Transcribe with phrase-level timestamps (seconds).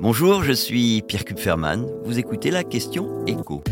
[0.00, 1.84] Bonjour, je suis Pierre Kupferman.
[2.04, 3.64] Vous écoutez la question écho.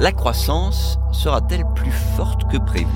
[0.00, 2.88] La croissance sera-t-elle plus forte que prévu?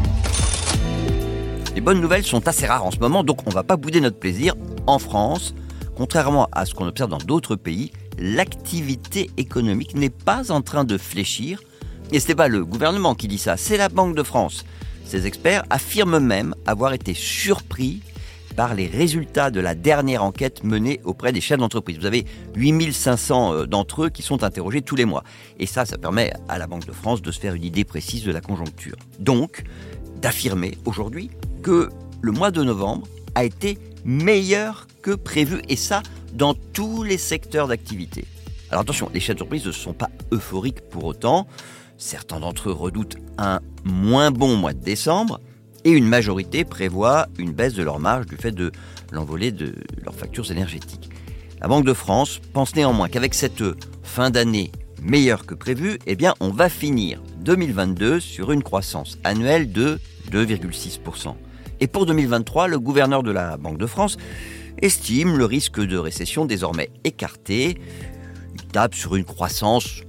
[1.73, 4.01] Les bonnes nouvelles sont assez rares en ce moment, donc on ne va pas bouder
[4.01, 4.57] notre plaisir.
[4.89, 5.55] En France,
[5.97, 10.99] contrairement à ce qu'on observe dans d'autres pays, l'activité économique n'est pas en train de
[10.99, 11.61] fléchir.
[12.11, 14.65] Et ce n'est pas le gouvernement qui dit ça, c'est la Banque de France.
[15.05, 18.03] Ces experts affirment même avoir été surpris
[18.59, 21.97] par les résultats de la dernière enquête menée auprès des chefs d'entreprise.
[21.97, 22.25] Vous avez
[22.57, 25.23] 8500 euh, d'entre eux qui sont interrogés tous les mois.
[25.61, 28.25] Et ça, ça permet à la Banque de France de se faire une idée précise
[28.25, 28.97] de la conjoncture.
[29.21, 29.63] Donc,
[30.21, 31.31] d'affirmer aujourd'hui
[31.63, 31.89] que
[32.21, 33.07] le mois de novembre
[33.37, 38.25] a été meilleur que prévu, et ça dans tous les secteurs d'activité.
[38.73, 41.47] Alors attention, les chefs d'entreprise ne sont pas euphoriques pour autant.
[41.97, 45.39] Certains d'entre eux redoutent un moins bon mois de décembre,
[45.85, 48.73] et une majorité prévoit une baisse de leur marge du fait de
[49.13, 51.11] l'envolée de leurs factures énergétiques.
[51.61, 53.65] La Banque de France pense néanmoins qu'avec cette
[54.03, 54.71] fin d'année
[55.03, 59.99] meilleure que prévu, eh bien, on va finir 2022 sur une croissance annuelle de
[60.31, 61.35] 2,6%.
[61.81, 64.17] Et pour 2023, le gouverneur de la Banque de France
[64.83, 67.79] estime le risque de récession désormais écarté.
[68.55, 70.03] Il tape sur une croissance,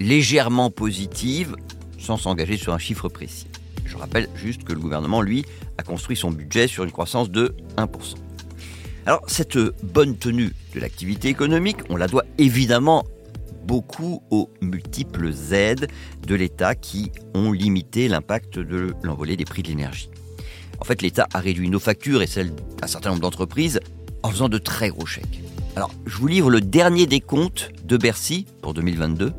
[0.00, 1.56] légèrement positive,
[1.98, 3.49] sans s'engager sur un chiffre précis.
[3.90, 5.44] Je rappelle juste que le gouvernement, lui,
[5.76, 7.88] a construit son budget sur une croissance de 1%.
[9.04, 13.04] Alors, cette bonne tenue de l'activité économique, on la doit évidemment
[13.64, 15.88] beaucoup aux multiples aides
[16.24, 20.08] de l'État qui ont limité l'impact de l'envolée des prix de l'énergie.
[20.78, 23.80] En fait, l'État a réduit nos factures et celles d'un certain nombre d'entreprises
[24.22, 25.40] en faisant de très gros chèques.
[25.74, 29.32] Alors, je vous livre le dernier des comptes de Bercy pour 2022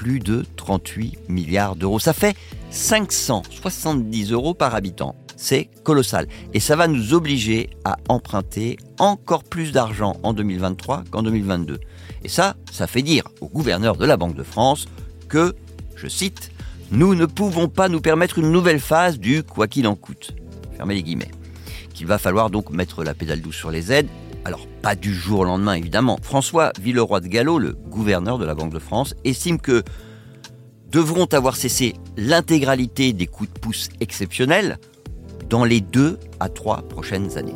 [0.00, 1.98] plus de 38 milliards d'euros.
[1.98, 2.34] Ça fait
[2.70, 5.14] 570 euros par habitant.
[5.36, 6.26] C'est colossal.
[6.54, 11.80] Et ça va nous obliger à emprunter encore plus d'argent en 2023 qu'en 2022.
[12.24, 14.86] Et ça, ça fait dire au gouverneur de la Banque de France
[15.28, 15.54] que,
[15.96, 16.50] je cite,
[16.90, 20.32] nous ne pouvons pas nous permettre une nouvelle phase du quoi qu'il en coûte.
[20.78, 21.30] Fermez les guillemets.
[21.92, 24.08] Qu'il va falloir donc mettre la pédale douce sur les aides
[24.44, 26.18] alors pas du jour au lendemain évidemment.
[26.22, 29.82] François Villeroy de Gallo, le gouverneur de la Banque de France, estime que
[30.90, 34.78] devront avoir cessé l'intégralité des coups de pouce exceptionnels
[35.48, 37.54] dans les deux à trois prochaines années.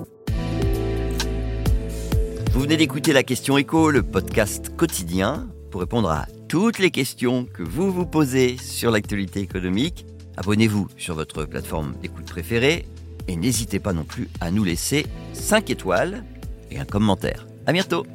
[2.53, 7.47] Vous venez d'écouter la question écho, le podcast quotidien, pour répondre à toutes les questions
[7.47, 10.07] que vous vous posez sur l'actualité économique.
[10.37, 12.87] Abonnez-vous sur votre plateforme d'écoute préférée
[13.27, 16.25] et n'hésitez pas non plus à nous laisser 5 étoiles
[16.71, 17.47] et un commentaire.
[17.67, 18.07] À bientôt